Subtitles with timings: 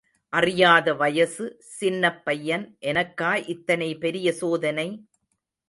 [0.29, 1.57] அறியாத வயசு,
[1.59, 5.07] சின்னப் பையன் எனக்கா இத்தனை பெரிய சோதனை.